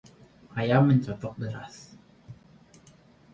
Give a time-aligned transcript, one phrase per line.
[0.59, 1.75] ayam mencotok beras